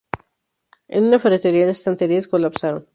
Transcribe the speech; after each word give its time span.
En 0.87 1.03
una 1.03 1.19
ferretería 1.19 1.67
las 1.67 1.77
estanterías 1.77 2.27
colapsaron. 2.27 2.87